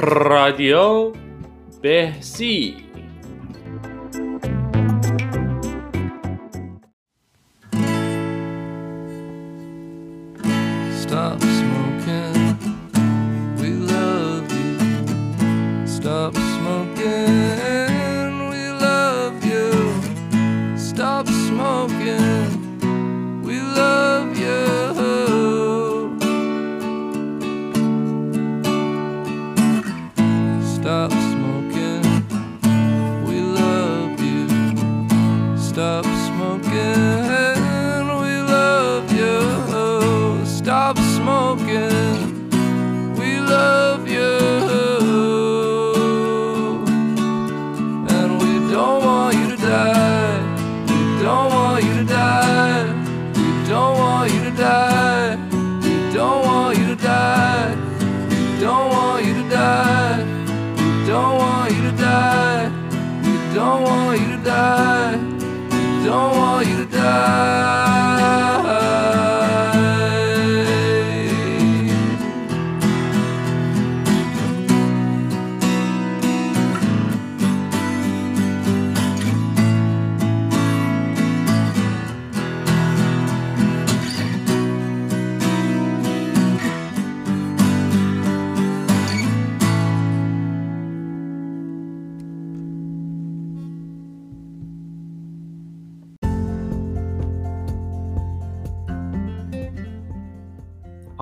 [0.00, 1.12] رادیو
[1.82, 2.76] بهسی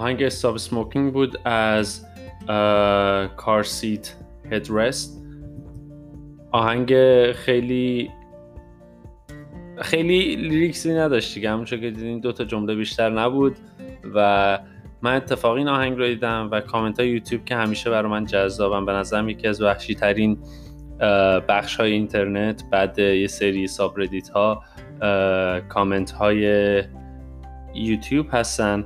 [0.09, 2.07] آهنگ Stop Smoking بود از
[3.37, 4.15] Car Seat
[4.51, 5.25] Headrest
[6.53, 6.93] آهنگ
[7.33, 8.11] خیلی
[9.79, 11.51] خیلی lyrics ی نداشت دیگه.
[11.51, 13.57] همونجور که دیدین دو تا جمله بیشتر نبود
[14.15, 14.59] و
[15.03, 18.87] من اتفاقی این آهنگ رو دیدم و کامنت های یوتیوب که همیشه برای من جذابم
[18.87, 20.39] به نظرم یکی از وحشی ترین
[21.49, 24.63] بخش های اینترنت بعد یه سری subreddit ها
[25.69, 26.83] کامنت های
[27.75, 28.85] یوتیوب هستن.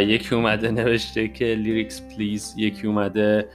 [0.00, 3.48] یکی اومده نوشته که lyrics please یکی اومده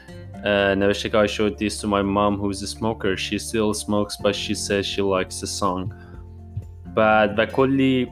[0.78, 3.18] نوشته که I showed this to my mom who's a smoker.
[3.18, 5.94] She still smokes but she says she likes the song.
[6.96, 8.08] بعد و کلی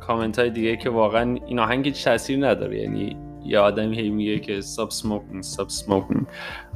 [0.00, 2.80] کامنت های دیگه که واقعا این آهنگ هیچ تاثیر نداره.
[2.80, 6.24] یعنی یه آدمی هی میگه که stop smoking stop smoking.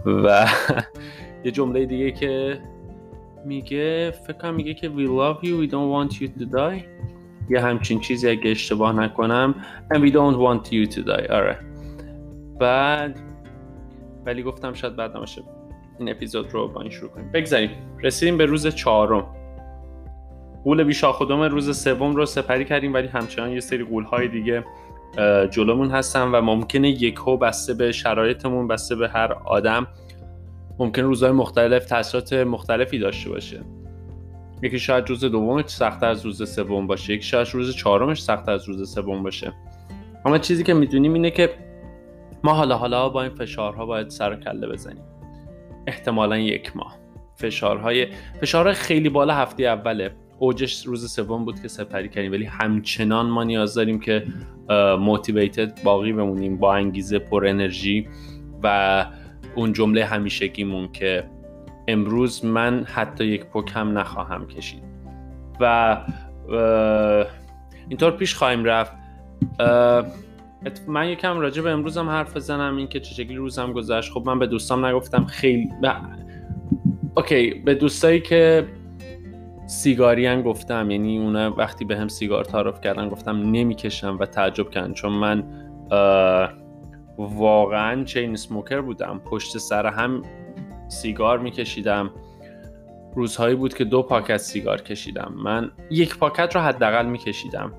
[0.06, 0.46] و
[1.44, 2.60] یه جمله دیگه که
[3.44, 6.84] میگه فکر میگه که we love you we don't want you to die.
[7.50, 9.54] یه همچین چیزی اگه اشتباه نکنم.
[9.94, 11.30] And we don't want you to die.
[11.30, 11.58] آره
[12.60, 13.20] بعد
[14.26, 15.42] ولی گفتم شاید بعد باشه
[15.98, 17.30] این اپیزود رو با این شروع کنیم.
[17.32, 17.70] بگذاریم.
[18.02, 19.26] رسیدیم به روز چهارم.
[20.64, 24.64] قول بیشاخدم روز سوم رو سپری کردیم ولی همچنان یه سری قول های دیگه
[25.50, 29.86] جلومون هستن و ممکنه یکو بسته به شرایطمون بسته به هر آدم.
[30.78, 33.60] ممکن روزهای مختلف تاثیرات مختلفی داشته باشه.
[34.62, 38.68] یکی شاید روز دومش سختتر از روز سوم باشه یکی شاید روز چهارمش سختتر از
[38.68, 39.52] روز سوم باشه.
[40.24, 41.50] اما چیزی که می‌دونیم اینه که
[42.44, 45.04] ما حالا حالا با این فشارها باید سر و کله بزنیم.
[45.86, 46.98] احتمالا یک ماه.
[47.34, 48.06] فشارهای
[48.40, 50.10] فشار خیلی بالا هفته اوله.
[50.38, 54.26] اوجش روز سوم بود که سپری کردیم ولی همچنان ما نیاز داریم که
[55.00, 58.08] موتیویتد باقی بمونیم با انگیزه پر انرژی
[58.62, 59.06] و
[59.54, 61.24] اون جمله همیشگیمون که
[61.88, 64.82] امروز من حتی یک پک هم نخواهم کشید.
[65.60, 65.96] و
[67.88, 68.92] اینطور پیش خواهیم رفت.
[70.88, 74.12] من یکم راجع به امروزم حرف بزنم این که چه شکلی روزم گذشت.
[74.12, 75.92] خب من به دوستام نگفتم خیلی ب...
[77.16, 78.66] اوکی به دوستایی که
[79.66, 84.92] سیگاریان گفتم یعنی اونا وقتی به هم سیگار تعارف کردن گفتم نمی‌کشم و تعجب کردن.
[84.92, 85.44] چون من
[87.18, 89.20] واقعا چین سموکر بودم.
[89.24, 90.22] پشت سر هم
[90.88, 92.10] سیگار میکشیدم.
[93.14, 95.32] روزهایی بود که دو پاکت سیگار کشیدم.
[95.36, 97.72] من یک پاکت رو حداقل میکشیدم.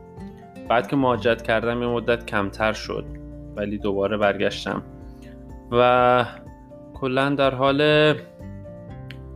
[0.69, 3.05] بعد که مهاجرت کردم یه مدت کمتر شد
[3.55, 4.83] ولی دوباره برگشتم.
[5.71, 6.25] و
[6.93, 7.81] کلا در حال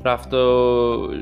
[0.06, 1.14] رفت و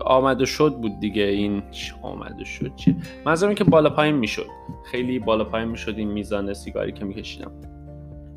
[0.00, 1.22] آمد شد بود دیگه.
[1.22, 4.46] این چه آمد و شد چیه منظورم که بالا پایین می‌شد.
[4.90, 7.50] خیلی بالا پایین می‌شد این میزان سیگاری که میکشیدم.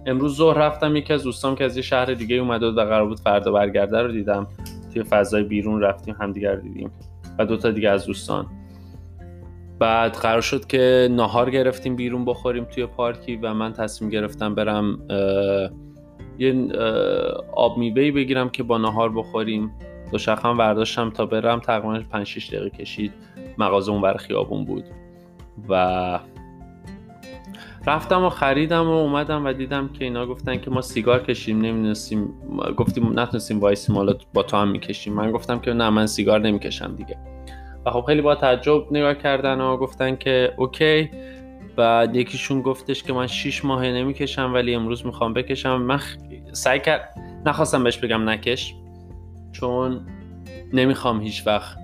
[0.05, 3.19] امروز ظهر رفتم یکی از دوستام که از یه شهر دیگه اومده و قرار بود
[3.19, 4.47] فردا برگرده رو دیدم.
[4.93, 6.91] توی فضای بیرون رفتیم همدیگر دیدیم
[7.39, 8.45] و دوتا دیگه از دوستان.
[9.79, 14.99] بعد قرار شد که ناهار گرفتیم بیرون بخوریم توی پارکی و من تصمیم گرفتم برم
[16.39, 19.71] یه اه، آب میوه‌ای بگیرم که با ناهار بخوریم.
[20.11, 23.13] دوچرخه هم برداشتم تا برم تقریبا 5 6 دقیقه کشید
[23.57, 24.83] مغازه اون ور خیابون بود.
[25.69, 26.19] و
[27.87, 32.29] رفتم و خریدم و اومدم و دیدم که اینا گفتن که ما سیگار کشیم نمی‌دونستیم.
[32.77, 35.13] گفتیم نتونستیم وایسیم حالا با تو هم می‌کشیم.
[35.13, 37.17] من گفتم که نه من سیگار نمی‌کشم دیگه.
[37.85, 41.09] و خب خیلی با تعجب نگاه کردن و گفتن که okay.
[41.75, 45.81] بعد یکیشون گفتش که من 6 ماه نمی‌کشم ولی امروز می‌خوام بکشم.
[45.81, 46.15] من خ...
[46.51, 47.13] سعی کرد
[47.45, 48.73] نخواستم بهش بگم نکش
[49.51, 50.01] چون
[50.73, 51.77] نمی‌خوام هیچ وقت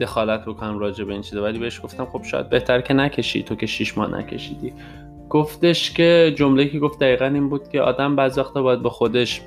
[0.00, 1.42] دخالت بکنم راجع به این چیزا.
[1.42, 4.72] ولی بهش گفتم خب شاید بهتر که نکشی تو که 6 ماه نکشیدی.
[5.30, 9.40] گفتش که جمله که گفت دقیقا این بود که آدم بعضی وقتا باید به خودش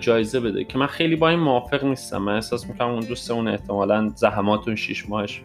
[0.00, 2.18] جایزه بده که من خیلی با این موافق نیستم.
[2.18, 5.42] من احساس می‌کنم اون دوست اون احتمالا زحمات اون 6 ماهش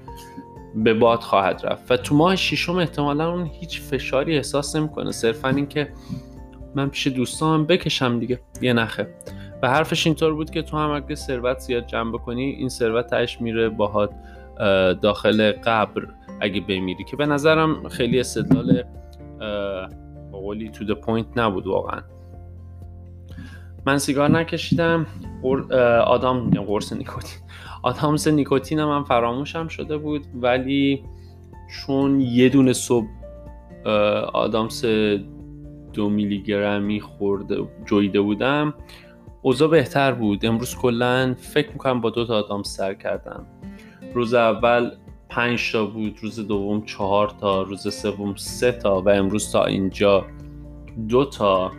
[0.75, 1.91] به باد خواهد رفت.
[1.91, 5.11] و تو ماه ششم احتمالا اون هیچ فشاری احساس نمی‌کنه.
[5.11, 5.93] صرفا اینکه
[6.75, 9.07] من پیش دوستان بکشم دیگه یه نخه.
[9.63, 13.41] و حرفش اینطور بود که تو هم اگه ثروت زیاد جمع بکنی این ثروت تهش
[13.41, 14.11] میره باهات
[15.01, 16.07] داخل قبر
[16.41, 17.03] اگه بمیری.
[17.03, 18.83] که به نظرم خیلی استدلال
[20.31, 22.01] قوی to the point نبود واقعا.
[23.85, 25.05] من سیگار نکشیدم.
[26.05, 27.39] آدام میگم قرص نیکوتین.
[27.83, 31.03] آدامس نیکوتین من فراموشم شده بود ولی
[31.71, 33.07] چون یه دونه صبح
[34.33, 34.85] آدامس
[35.93, 38.73] دو میلی گرمی خورده جویده بودم
[39.41, 40.45] اوضاع بهتر بود.
[40.45, 43.45] امروز کلا فکر می‌کنم با دو تا آدام سر کردم.
[44.13, 44.91] روز اول
[45.31, 50.25] پنج تا بود روز دوم چهار تا روز سوم سه تا و امروز تا اینجا
[51.09, 51.71] دو تا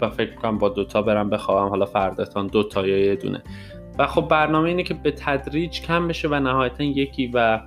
[0.00, 1.68] و فکر می‌کنم با دوتا برم بخوابم.
[1.68, 3.42] حالا فرداتان دو تا یا یه دونه.
[3.98, 7.60] و خب برنامه اینه که به تدریج کم بشه و نهایتا یکی و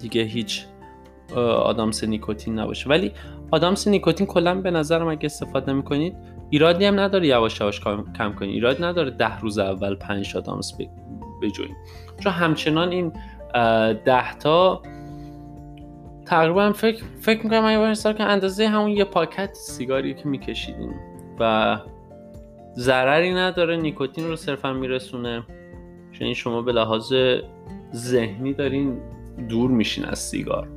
[0.00, 0.64] دیگه هیچ
[1.36, 2.90] آدامس نیکوتین نباشه.
[2.90, 3.12] ولی
[3.50, 6.14] آدامس نیکوتین کلا به نظرم اگه استفاده می‌کنید
[6.50, 8.50] ایرادی هم نداره یواش یواش کم کنید.
[8.54, 10.72] ایراد نداره ده روز اول پنج آدامس
[11.42, 11.76] بجوین.
[12.20, 13.12] چون همچنان این
[14.04, 14.82] ده تا
[16.26, 20.94] تقریبا فکر فکر می‌کنم من که اندازه همون یه پاکت سیگاری که میکشیدیم
[21.40, 21.76] و
[22.76, 25.42] ضرری نداره نیکوتین رو صرفا میرسونه.
[26.12, 27.14] چون شما به لحاظ
[27.94, 29.00] ذهنی دارین
[29.48, 30.68] دور میشین از سیگار.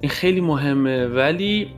[0.00, 1.06] این خیلی مهمه.
[1.06, 1.70] ولی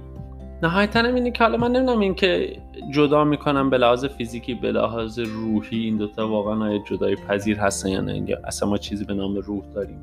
[0.63, 2.57] نهایتا اینه که حالا من نمی‌دونم این که
[2.91, 7.89] جدا می‌کنم به لحاظ فیزیکی به لحاظ روحی این دوتا واقعا آیا جدای پذیر هستن
[7.89, 8.37] یا نه.
[8.45, 9.99] اصلا ما چیزی به نام روح داریم.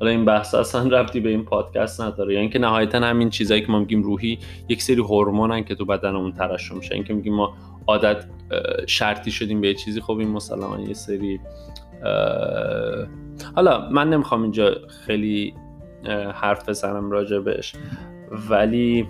[0.00, 2.34] حالا این بحث اصلا ربطی به این پادکست نداره.
[2.34, 4.38] یعنی که نهایتا همین چیزایی که ما میگیم روحی
[4.68, 6.94] یک سری هورمونن که تو بدنمون ترشح میشه.
[6.94, 7.54] اینکه میگیم ما
[7.86, 8.24] عادت
[8.86, 11.40] شرطی شدیم به یه چیزی خب این مسلما یه سری
[13.56, 14.74] حالا من نمی‌خوام اینجا
[15.06, 15.54] خیلی
[16.34, 17.74] حرف بزنم راجع بهش.
[18.50, 19.08] ولی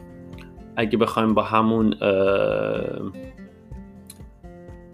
[0.77, 1.95] اگه بخوایم با همون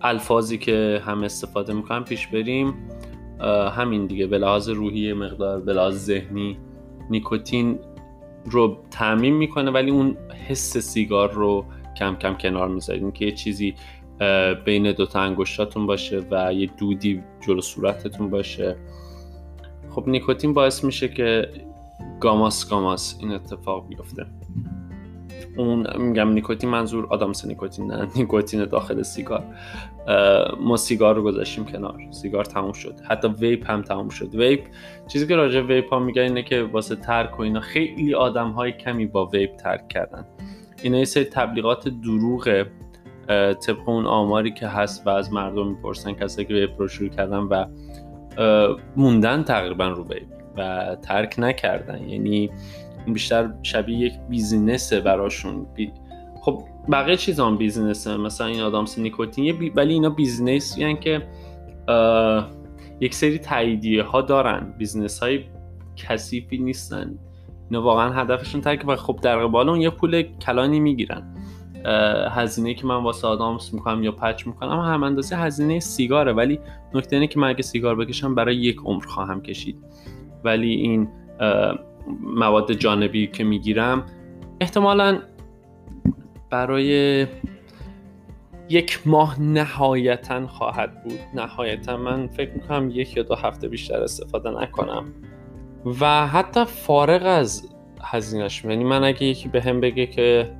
[0.01, 2.75] الفاظی که هم استفاده می‌کنم پیش بریم
[3.77, 6.59] همین دیگه به لحاظ روحی مقدار به لحاظ ذهنی
[7.11, 7.79] نیکوتین
[8.45, 10.17] رو تعمین می‌کنه ولی اون
[10.49, 11.65] حس سیگار رو
[11.97, 13.75] کم کم کنار می‌ذارید که یه چیزی
[14.65, 18.77] بین دوتا انگشتاتون باشه و یه دودی جلو صورتتون باشه.
[19.91, 21.49] خب نیکوتین باعث میشه که
[22.21, 24.27] گاماس گاماس این اتفاق بیفته
[25.57, 29.45] اون میگم نیکوتین منظور آدامس نیکوتین نه نیکوتین داخل سیگار.
[30.61, 31.99] ما سیگار رو گذاشتیم کنار.
[32.11, 33.01] سیگار تموم شد.
[33.09, 34.35] حتی ویپ هم تموم شد.
[34.35, 34.61] ویپ
[35.09, 38.73] چیزی که راجع vape ها میگن اینه که واسه ترک و اینا خیلی آدم های
[38.73, 40.27] کمی با vape ترک کردن.
[40.83, 42.67] اینا یه سری تبلیغات دروغه.
[43.67, 47.39] طبق اون آماری که هست و از مردم می‌پرسن کسایی که vape رو شروع کردن
[47.39, 47.65] و
[48.97, 50.36] موندن تقریبا رو vape.
[50.57, 52.09] و ترک نکردن.
[52.09, 52.51] یعنی
[53.07, 55.67] بیشتر شبیه یک business ه براشون.
[55.75, 55.93] بی...
[56.41, 61.23] خب بقیه چیز هم business ه؟ مثلا این آدامس نیکوتین ولی اینا business یعنی که
[63.01, 64.75] یک سری تاییدیه ها دارن.
[64.79, 65.45] business های
[65.97, 67.19] کثیفی نیستن.
[67.71, 71.37] اینا واقعا هدفشون ترک و خب در قبال اون یه پول کلانی می‌گیرن.
[72.31, 76.33] هزینه که من واسه آدامس می‌کنم یا patch می‌کنم هم اندازه هزینه سیگاره.
[76.33, 76.61] ولی
[76.95, 79.77] نکته اینه که من اگه سیگار بکشم برای یک عمر خواهم کشید.
[80.47, 81.09] ولی این
[82.21, 84.07] مواد جانبی که می‌گیرم
[84.61, 85.19] احتمالا
[86.51, 87.27] برای
[88.69, 91.19] یک ماه نهایتا خواهد بود.
[91.35, 95.05] نهایتا من فکر می‌کنم یک یا دو هفته بیشتر استفاده نکنم.
[96.01, 97.69] و حتی فارغ از
[98.03, 100.51] هزینهش یعنی من اگه یکی به هم بگه که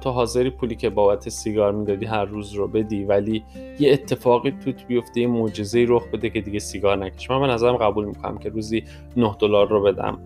[0.00, 3.44] تو حاضری پولی که بابت سیگار می‌دادی هر روز رو بدی ولی
[3.80, 7.30] یه اتفاقی توت بیفته یه معجزه رخ بده که دیگه سیگار نکش.
[7.30, 8.84] من به نظرم قبول می‌کنم که روزی
[9.16, 10.18] 9 دلار رو بدم.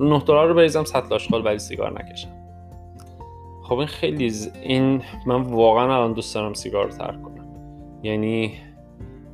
[0.00, 2.28] 9 دلار رو بریزم 100 آشغال ولی سیگار نکشم.
[3.62, 4.32] خب این خیلی
[4.62, 7.48] این من واقعا الان دوست دارم سیگار رو ترک کنم.
[8.02, 8.52] یعنی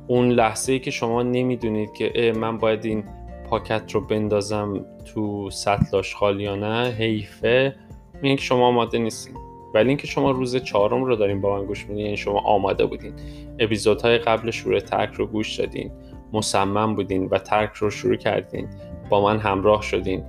[0.07, 3.03] اون لحظه ای که شما نمی‌دونید که من باید این
[3.49, 7.75] پاکت رو بندازم تو سطل آشغال یا نه حیفه.
[8.21, 9.35] میگن که شما آماده نیستین.
[9.73, 13.13] ولی اینکه شما روز چهارم رو دارین با من گوش میدین یعنی شما آماده بودین.
[13.59, 15.91] اپیزودهای قبل شروع ترک رو گوش دادین.
[16.33, 18.67] مصمم بودین و ترک رو شروع کردین.
[19.09, 20.23] با من همراه شدین.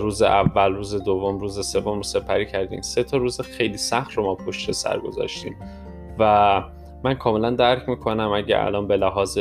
[0.00, 2.82] روز اول روز دوم روز سوم رو سپری کردین.
[2.82, 5.56] سه تا روز خیلی سخت رو ما پشت سر گذاشتیم.
[6.18, 6.62] و
[7.04, 9.38] من کاملا درک می‌کنم اگه الان به لحاظ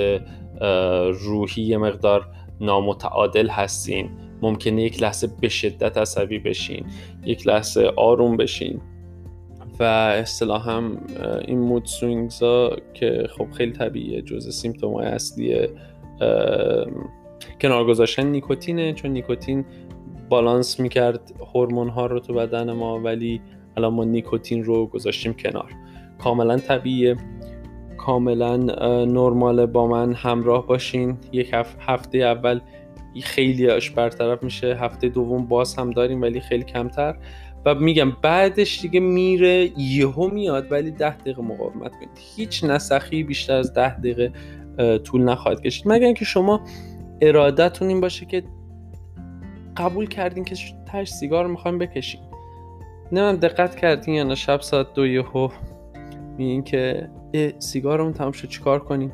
[1.11, 2.27] روحی مقدار
[2.61, 4.09] نامتعادل هستین.
[4.41, 6.85] ممکنه یک لحظه به شدت عصبی بشین
[7.25, 8.81] یک لحظه آروم بشین.
[9.79, 10.83] و اصطلاحا
[11.47, 15.67] این mood swings ها که خب خیلی طبیعیه جز symptom های اصلی
[17.61, 19.65] کنار گذاشتن نیکوتینه چون نیکوتین
[20.29, 23.41] بالانس می‌کرد هورمون ها رو تو بدن ما ولی
[23.77, 25.71] الان ما نیکوتین رو گذاشتیم کنار.
[26.19, 27.15] کاملا طبیعیه.
[27.97, 28.57] کاملا
[29.05, 31.17] نرماله با من همراه باشین.
[31.31, 32.59] یک هفته اول
[33.23, 34.75] خیلی اش برطرف میشه.
[34.75, 37.15] هفته دوم باز هم داریم ولی خیلی کمتر.
[37.65, 42.09] و میگم بعدش دیگه میره یهو میاد ولی ده دقیقه مقاومت کنید.
[42.35, 44.31] هیچ نسخی بیشتر از ده دقیقه
[45.03, 45.83] طول نخواهد کشید.
[45.87, 46.61] مگر اینکه شما
[47.21, 48.43] ارادتون این باشه که
[49.77, 52.21] قبول کردین که تش سیگار می‌خوایم بکشیم.
[53.11, 55.49] نمیم دقت کردین یا نه؟ شب ساعت دو یهو
[56.37, 57.09] میگین که
[57.59, 59.11] سیگارمون تمام شد چیکار کنیم؟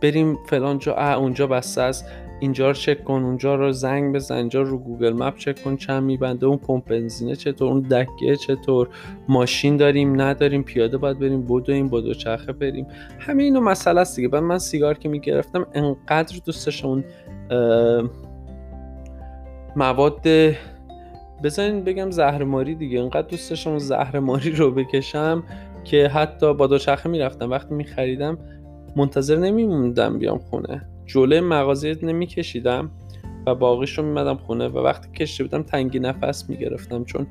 [0.00, 2.06] بریم فلان جا اونجا بسته است.
[2.40, 6.02] اینجا رو چک کن اونجا رو زنگ بزن اینجا رو گوگل مپ چک کن چند
[6.02, 8.88] میبنده اون پمپ بنزینه چطور اون دکه چطور
[9.28, 12.86] ماشین داریم نداریم پیاده باید بریم بدویم با چرخه بریم.
[13.18, 14.28] همه اینو مسئله است دیگه.
[14.28, 17.04] بعد من سیگار که می‌گرفتم انقدر دوستش اون
[19.76, 20.26] مواد
[21.44, 23.00] بزنین بگم زهرماری دیگه.
[23.00, 25.42] انقدر دوست داشتم زهرماری رو بکشم
[25.84, 27.50] که حتی با دوچرخه می‌رفتم.
[27.50, 28.38] وقتی میخریدم
[28.96, 30.88] منتظر نمیموندم بیام خونه.
[31.08, 32.90] جلوی مغازه نمیکشیدم
[33.46, 37.26] و باقیش رو میمدم خونه و وقتی کشیده بودم تنگی نفس می‌گرفتم چون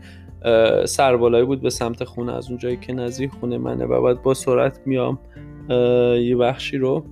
[0.85, 2.33] سربالایی بود به سمت خونه.
[2.33, 5.19] از اون جایی که نزدیک خونه منه و باید با سرعت میام
[6.19, 7.05] یه بخشی رو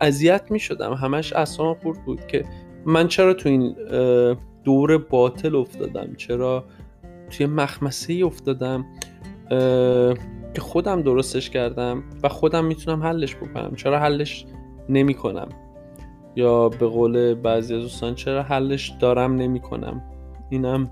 [0.00, 0.92] اذیت می‌شدم.
[0.92, 2.44] همش اصلا خورد بود که
[2.86, 3.76] من چرا تو این
[4.64, 6.64] دور باطل افتادم؟ چرا
[7.30, 8.86] توی مخمسه ای افتادم
[10.54, 13.74] که خودم درستش کردم و خودم می‌تونم حلش بکنم.
[13.76, 14.46] چرا حلش
[14.90, 15.48] نمی کنم
[16.36, 20.02] یا به قول بعضی از دوستان چرا حلش دارم نمی کنم
[20.50, 20.90] اینم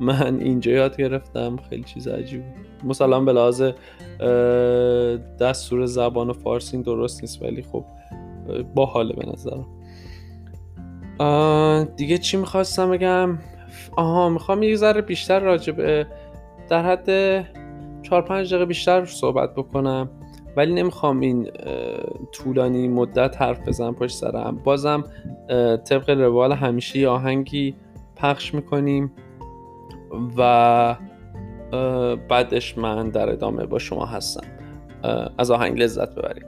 [0.00, 1.56] من اینجا یاد گرفتم.
[1.70, 2.42] خیلی چیز عجیب.
[2.84, 3.62] مثلا به لحاظ
[5.40, 7.84] دستور زبان فارسی درست نیست ولی خب
[8.74, 9.66] با حاله به نظرم.
[11.96, 13.38] دیگه چی می‌خواستم بگم؟
[13.96, 16.06] آها می‌خوام یه ذره بیشتر راجبه
[16.68, 17.06] در حد
[18.02, 20.10] 4 5 دقیقه بیشتر صحبت بکنم.
[20.56, 21.50] ولی نمی‌خوام این
[22.32, 25.04] طولانی مدت حرف بزنم پشت سرم بازم
[25.84, 27.74] طبق روال همیشه آهنگی
[28.16, 29.12] پخش می‌کنیم
[30.36, 30.96] و
[32.28, 34.46] بعدش من در ادامه با شما هستم.
[35.38, 36.44] از آهنگ لذت ببریم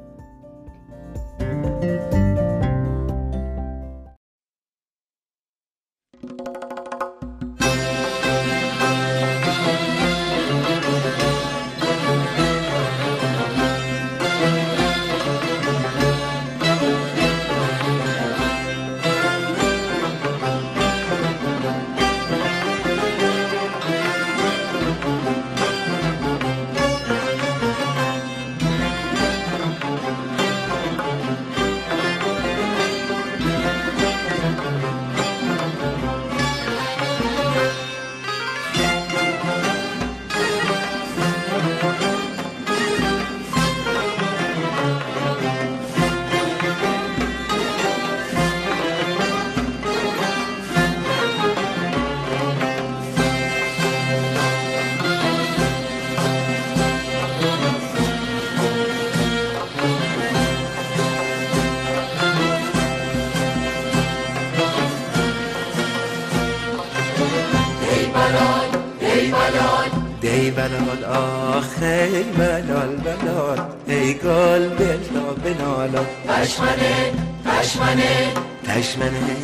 [70.41, 77.13] ای بلال آخ ای بلال بلال ای گل بلا بنالا تشمنه
[77.45, 78.33] تشمنه
[78.65, 79.37] تشمنه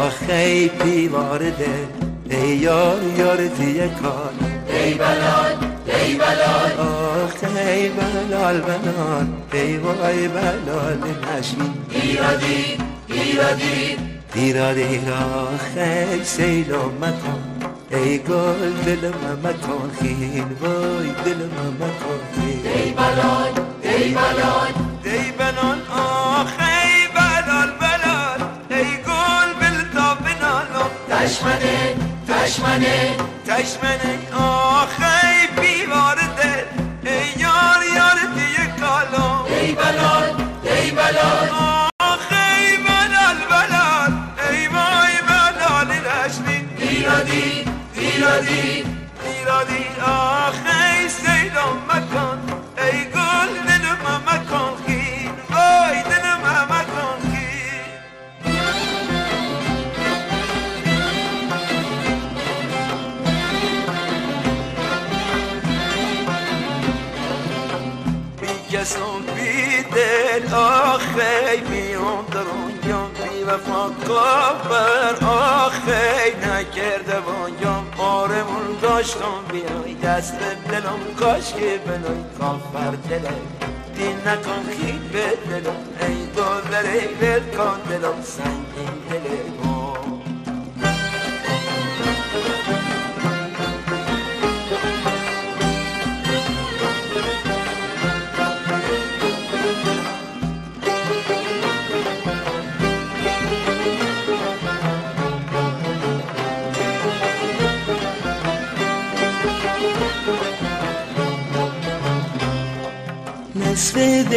[0.00, 1.86] آخ ای پیوار دل
[2.30, 4.32] ای یار یار تیه کار.
[4.68, 5.54] ای بلال
[5.86, 6.72] ای بلال.
[6.78, 13.96] آخ ای بلال بلال ای وای بلال نشمی ایرادی ایرادی.
[14.34, 17.55] دیرا آخ ای سیل و مکان
[17.90, 19.12] ای گل دل
[19.44, 21.40] مکان خیل وای دل
[21.80, 22.66] مکان خیل.
[22.66, 23.52] ای بلال
[23.82, 24.72] ای بلال.
[25.04, 28.40] ای بلال آخ ای بلال بلال.
[28.70, 31.94] ای گل بلتا بنالم تشمنه
[32.28, 33.16] تشمنه.
[33.46, 35.05] تشمنه آخ
[83.18, 83.40] دلم.
[83.96, 85.76] دین نکن خیل به دلم.
[86.00, 88.22] ای گذر ای ول کن دلم.
[88.22, 88.65] سنگین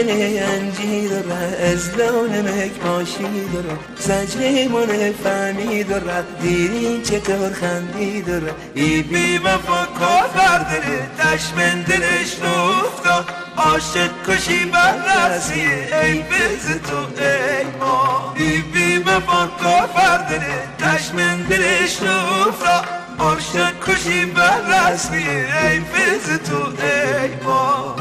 [0.04, 3.78] نصف دل انجی داره از لون مکماشی داره.
[4.00, 8.54] زجر من فهمی داره دیرین چطور خندی داره.
[8.74, 13.26] ای بی وفا کافر داره دشمن دلش افتاد.
[13.58, 15.68] عاشق کشی بررسی
[16.04, 18.34] ای بز تو ای ما.
[18.38, 22.86] ای بی وفا کافر داره دشمن دلش افتاد.
[23.20, 27.96] عاشق کشی بررسی ای بز تو ای ما.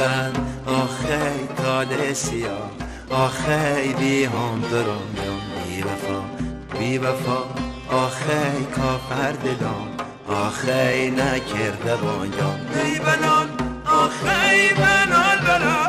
[0.00, 0.32] من
[0.66, 2.70] آخی تال سیاه.
[3.10, 6.20] آخی بی هم درانم بی وفا
[6.78, 7.38] بی وفا.
[7.90, 9.88] آخی کافر دلم
[10.28, 13.48] آخی نکرده بانجام ای بلال
[13.86, 15.79] آخی بلال بلال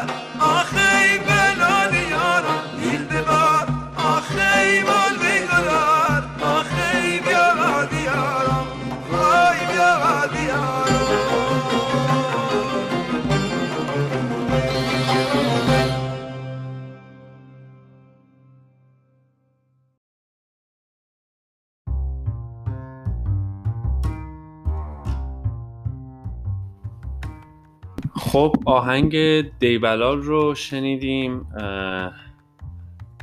[28.31, 31.45] خب آهنگ دیبلال رو شنیدیم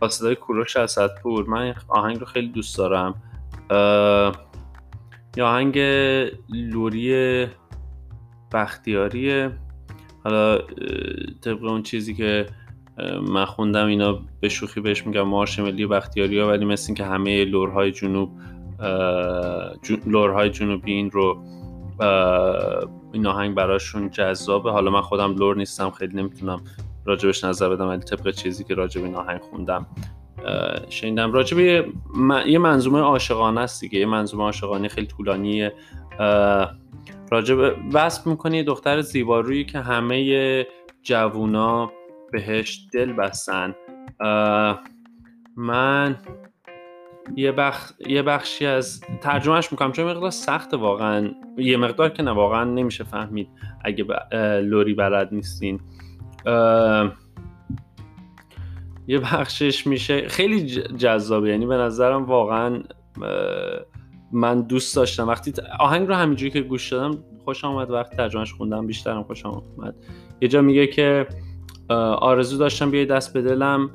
[0.00, 3.14] با صدای کوروش اسدپور من آهنگ رو خیلی دوست دارم.
[5.36, 5.78] یه آهنگ
[6.48, 7.46] لوری
[8.52, 9.50] بختیاریه
[10.24, 10.58] حالا
[11.40, 12.46] طبق اون چیزی که
[13.28, 17.44] من خوندم اینا به شوخی بهش میگم مارش ملی بختیاری ها ولی مثل اینکه همه
[17.44, 18.30] لورهای جنوب
[20.06, 21.42] لورهای جنوبی این رو
[23.12, 24.70] این آهنگ براشون جذابه.
[24.70, 26.60] حالا من خودم لور نیستم خیلی نمی‌تونم
[27.04, 29.86] راجبش نظر بدم ولی طبق چیزی که راجب این آهنگ خوندم
[30.88, 31.32] شنیدم.
[31.32, 33.98] راجب یه, من- یه منظومه عاشقانه است دیگه.
[33.98, 35.72] یه منظومه عاشقانه خیلی طولانیه.
[37.30, 40.66] راجب وصف می‌کنه دختر زیبارویی که همه
[41.02, 41.92] جوونا
[42.32, 43.74] بهش دل بستن.
[45.56, 46.16] من
[47.36, 47.92] یه, بخ...
[48.06, 51.30] یه بخشی از ترجمهش می‌کنم چون مقدار سخته واقعا.
[51.58, 53.48] یه مقدار که نه واقعا نمیشه فهمید
[53.84, 54.34] اگه ب...
[54.62, 55.80] لوری بلد نیستین.
[56.46, 57.12] اه،
[59.06, 60.28] یه بخشش میشه.
[60.28, 62.82] خیلی جذابه یعنی به نظرم واقعا
[64.32, 65.28] من دوست داشتم.
[65.28, 69.94] وقتی آهنگ رو همینجوری که گوش دادم خوشم اومد وقتی ترجمهش خوندم بیشترم خوشم اومد
[70.40, 71.26] یه جا میگه که
[72.18, 73.90] آرزو داشتم بیای دست به دلم.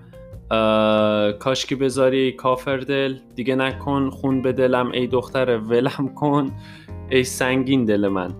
[1.39, 3.15] کاش که بذاری کافر دل.
[3.35, 6.51] دیگه نکن خون به دلم ای دختر ولم کن.
[7.09, 8.31] ای سنگین دل من.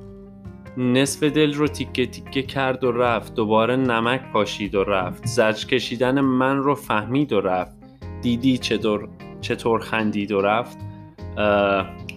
[0.78, 3.34] نصف دل رو تیکه تیکه کرد و رفت.
[3.34, 5.26] دوباره نمک پاشید و رفت.
[5.26, 7.78] زج کشیدن من رو فهمید و رفت.
[8.22, 9.10] دیدی چطور
[9.42, 10.78] چطور خندید و رفت.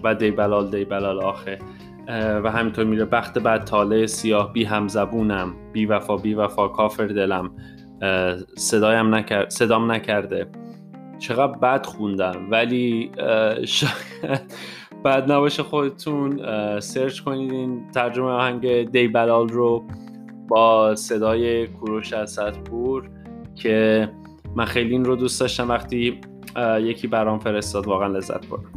[0.04, 1.58] و دی بلال دی بلال آخه.
[2.44, 3.04] و همینطور میره.
[3.04, 5.54] بخت بعد تاله سیاه بی هم زبونم.
[5.72, 7.50] بی وفا بی وفا کافر دلم.
[8.56, 10.46] صدایم نکرد صدام نکرده.
[11.18, 12.46] چقدر بد خوندم.
[12.50, 13.10] ولی
[13.64, 14.40] شاید
[15.04, 16.40] بد نباشه خودتون
[16.80, 19.84] سرچ کنید این ترجمه آهنگ دی بلال رو
[20.48, 22.40] با صدای کوروش از
[23.54, 24.08] که
[24.54, 25.68] من خیلی این رو دوست داشتم.
[25.68, 26.20] وقتی
[26.80, 28.70] یکی برام فرستاد واقعا لذت بردم.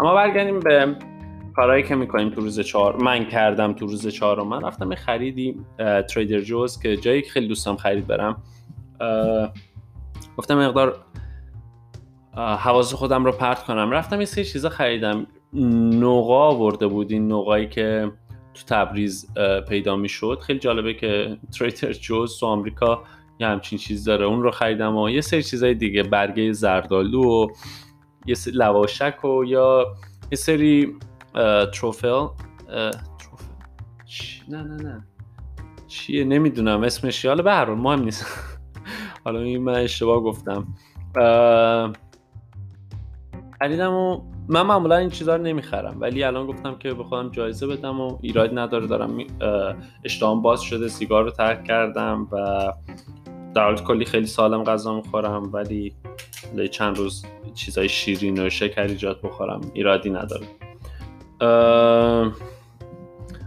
[0.00, 0.96] اما برگردیم به
[1.56, 2.96] کارهایی که می‌کنیم تو روز چهار.
[2.96, 4.42] من کردم تو روز چهار.
[4.42, 5.60] من رفتم خریدی
[6.14, 8.42] تریدر جوز که جایی خیلی دوستم خرید برم.
[10.36, 10.96] گفتم مقدار
[12.36, 13.90] حواظ خودم رو پرت کنم.
[13.90, 15.26] رفتم یه سری چیزا خریدم.
[15.52, 17.12] نوقا آورده بود.
[17.12, 18.12] این نوقایی که
[18.54, 19.26] تو تبریز
[19.68, 20.38] پیدا می‌شد.
[20.42, 23.02] خیلی جالبه که تریدر جوز تو آمریکا
[23.40, 24.24] یه همچین چیز داره.
[24.24, 26.02] اون رو خریدم و یه سری چیزای دیگه.
[26.02, 27.46] برگه زردالو و
[28.26, 29.86] یه سری لواشک و یا
[30.32, 30.94] یه سری
[31.74, 32.26] تروفل
[34.48, 35.06] نه نه نه.
[35.86, 36.82] چیه؟ نمی‌دونم.
[36.82, 38.26] اسمش حالا به هر مهم نیست.
[39.26, 40.66] حالا این من اشتباه گفتم.
[43.58, 47.66] خریدم و من معمولا این چیزا رو نمی‌خرم ولی الان گفتم که به خودم جایزه
[47.66, 48.86] بدم و ایراد نداره.
[48.86, 49.18] دارم
[50.04, 52.72] اشتهام باز شده سیگار رو ترک کردم و
[53.54, 55.94] در کلی خیلی سالم غذا می‌خورم ولی
[56.70, 60.46] چند روز چیزای شیرین و شکر ایجاد بخورم ایرادی نداره.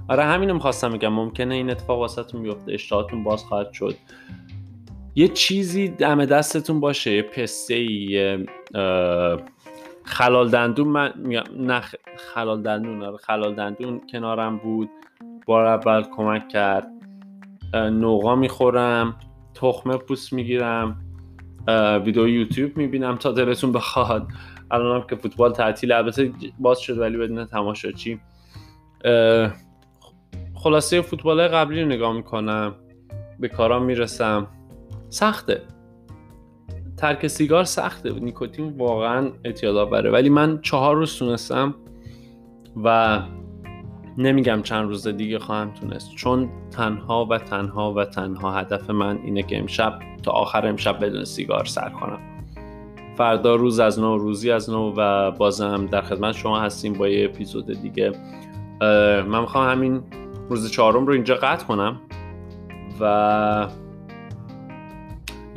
[0.10, 1.14] آره همینو می‌خواستم بگم.
[1.14, 3.96] ممکنه این اتفاق واسهتون بیفته اشتهاتون باز خواهد شد.
[5.16, 8.48] یه چیزی دم دستتون باشه یه پسته ای
[10.04, 10.88] خلال دندون.
[10.88, 11.14] من
[11.58, 11.82] نه
[12.34, 14.90] خلال دندون آره خلال دندون کنارم بود.
[15.46, 16.88] بار اول کمک کرد.
[17.74, 19.16] نوغا می‌خورم
[19.54, 21.02] تخمه پوست می‌گیرم
[22.06, 24.28] ویدیو یوتیوب می‌بینم تا دلتون بخواد.
[24.72, 28.20] الان هم که فوتبال تعطیل البته باز شد ولی بدون تماشاچی
[30.56, 32.76] خلاصه فوتبال قبلی رو نگاه می‌کنم.
[33.40, 34.48] به کارام می‌رسم.
[35.10, 35.62] سخته.
[36.98, 38.14] ترک سیگار سخته.
[38.14, 40.12] نیکوتین واقعا اعتیاد آوره.
[40.12, 41.76] ولی من چهار روز تونستم
[42.84, 43.20] و
[44.18, 46.16] نمیگم چند روز دیگه خواهم تونست.
[46.16, 51.26] چون تنها و تنها و تنها هدف من اینه که امشب تا آخر امشب بدون
[51.26, 52.20] سیگار سر کنم
[53.18, 57.26] فردا روز از نو روزی از نو و بازم در خدمت شما هستیم با یه
[57.26, 58.12] اپیزود دیگه.
[59.28, 60.04] من می‌خوام همین
[60.50, 62.02] روز چهارم رو اینجا قطع کنم
[63.00, 63.68] و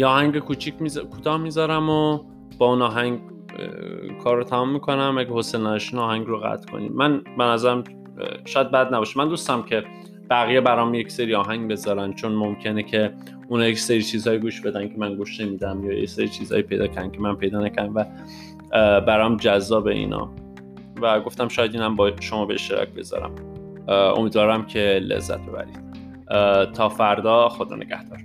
[0.03, 0.99] یا آهنگ کوچیک میز...
[0.99, 2.19] کوتاه می‌ذارم و
[2.59, 3.21] با اون آهنگ
[4.25, 5.19] کار رو تمام می‌کنم.
[5.19, 7.85] اگه حسن نشین آهنگ رو قطع کنیم من به نظرم
[8.45, 9.19] شاید بد نباشه.
[9.19, 9.85] من دوستم که
[10.31, 12.13] بقیه برام یک سری آهنگ بذارن.
[12.13, 13.15] چون ممکنه که
[13.49, 16.87] اون یک سری چیزهای گوش بدن که من گوش نمیدم یا یک سری چیزهایی پیدا
[16.87, 18.05] کن که من پیدا نکنم و
[19.01, 20.31] برام جذاب اینا.
[21.03, 23.35] و گفتم شاید اینم با شما به اشتراک بذارم.
[23.89, 25.83] امیدوارم که لذت ببرید.
[26.73, 28.19] تا فردا خدا نگهدار.